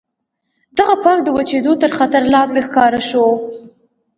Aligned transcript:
دغه 0.77 0.95
پارک 1.03 1.19
د 1.23 1.29
وچېدو 1.37 1.73
تر 1.81 1.91
خطر 1.97 2.21
لاندې 2.33 2.59
ښکاره 2.67 3.01
شو. 3.09 3.25